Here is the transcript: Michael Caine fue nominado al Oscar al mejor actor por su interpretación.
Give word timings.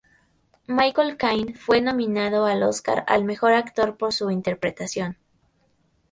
Michael 0.65 1.15
Caine 1.15 1.53
fue 1.53 1.79
nominado 1.79 2.47
al 2.47 2.63
Oscar 2.63 3.03
al 3.05 3.23
mejor 3.23 3.53
actor 3.53 3.97
por 3.97 4.13
su 4.13 4.31
interpretación. 4.31 5.17